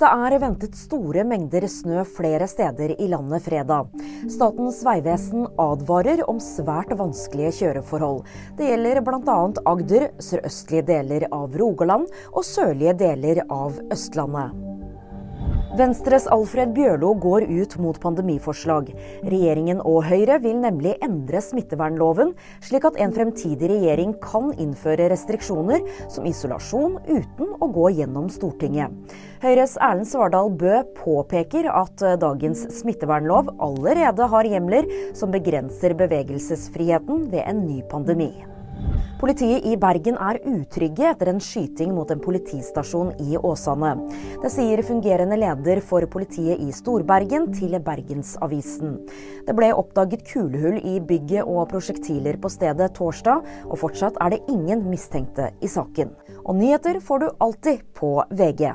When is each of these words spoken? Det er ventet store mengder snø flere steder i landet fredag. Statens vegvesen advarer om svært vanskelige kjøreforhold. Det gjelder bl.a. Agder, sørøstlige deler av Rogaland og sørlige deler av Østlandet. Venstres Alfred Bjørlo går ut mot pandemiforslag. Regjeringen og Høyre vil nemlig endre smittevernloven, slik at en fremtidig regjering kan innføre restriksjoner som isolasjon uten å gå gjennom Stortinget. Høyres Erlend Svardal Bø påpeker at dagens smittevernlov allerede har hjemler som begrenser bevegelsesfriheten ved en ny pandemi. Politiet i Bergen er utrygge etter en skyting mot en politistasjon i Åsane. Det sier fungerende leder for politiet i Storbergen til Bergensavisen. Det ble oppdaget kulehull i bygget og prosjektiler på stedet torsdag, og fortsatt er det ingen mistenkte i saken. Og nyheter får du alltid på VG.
Det 0.00 0.08
er 0.08 0.38
ventet 0.40 0.76
store 0.80 1.26
mengder 1.28 1.66
snø 1.68 2.00
flere 2.08 2.46
steder 2.48 2.94
i 2.96 3.08
landet 3.12 3.44
fredag. 3.44 3.90
Statens 4.32 4.78
vegvesen 4.86 5.44
advarer 5.60 6.22
om 6.24 6.40
svært 6.40 6.94
vanskelige 6.96 7.52
kjøreforhold. 7.58 8.24
Det 8.56 8.70
gjelder 8.70 9.02
bl.a. 9.04 9.36
Agder, 9.74 10.08
sørøstlige 10.24 10.88
deler 10.94 11.28
av 11.28 11.52
Rogaland 11.52 12.08
og 12.32 12.48
sørlige 12.48 12.96
deler 13.04 13.44
av 13.52 13.76
Østlandet. 13.92 14.69
Venstres 15.70 16.24
Alfred 16.26 16.72
Bjørlo 16.74 17.12
går 17.22 17.44
ut 17.46 17.76
mot 17.78 17.98
pandemiforslag. 18.02 18.88
Regjeringen 19.22 19.78
og 19.86 20.02
Høyre 20.08 20.40
vil 20.42 20.56
nemlig 20.58 20.96
endre 21.06 21.38
smittevernloven, 21.46 22.32
slik 22.66 22.88
at 22.88 22.98
en 22.98 23.14
fremtidig 23.14 23.70
regjering 23.70 24.16
kan 24.24 24.50
innføre 24.58 25.06
restriksjoner 25.12 25.86
som 26.10 26.26
isolasjon 26.26 26.98
uten 27.06 27.54
å 27.62 27.70
gå 27.70 27.86
gjennom 28.00 28.26
Stortinget. 28.34 28.90
Høyres 29.44 29.78
Erlend 29.78 30.10
Svardal 30.10 30.50
Bø 30.58 30.82
påpeker 30.98 31.70
at 31.70 32.02
dagens 32.18 32.66
smittevernlov 32.80 33.54
allerede 33.62 34.26
har 34.34 34.50
hjemler 34.50 34.90
som 35.14 35.30
begrenser 35.30 35.94
bevegelsesfriheten 36.02 37.28
ved 37.30 37.46
en 37.46 37.68
ny 37.68 37.84
pandemi. 37.86 38.32
Politiet 39.20 39.66
i 39.68 39.74
Bergen 39.76 40.16
er 40.16 40.38
utrygge 40.48 41.04
etter 41.10 41.28
en 41.28 41.42
skyting 41.44 41.90
mot 41.92 42.08
en 42.08 42.22
politistasjon 42.24 43.10
i 43.20 43.36
Åsane. 43.36 43.90
Det 44.40 44.48
sier 44.48 44.80
fungerende 44.86 45.36
leder 45.36 45.82
for 45.84 46.06
politiet 46.08 46.62
i 46.64 46.72
Storbergen 46.72 47.50
til 47.52 47.76
Bergensavisen. 47.84 48.96
Det 49.44 49.56
ble 49.58 49.74
oppdaget 49.76 50.24
kulehull 50.30 50.80
i 50.80 50.96
bygget 51.04 51.44
og 51.44 51.68
prosjektiler 51.68 52.40
på 52.40 52.48
stedet 52.48 52.94
torsdag, 52.96 53.44
og 53.68 53.80
fortsatt 53.82 54.16
er 54.24 54.32
det 54.32 54.44
ingen 54.48 54.88
mistenkte 54.88 55.52
i 55.60 55.68
saken. 55.68 56.16
Og 56.46 56.56
nyheter 56.56 57.04
får 57.04 57.26
du 57.26 57.28
alltid 57.44 57.84
på 58.00 58.16
VG. 58.32 58.70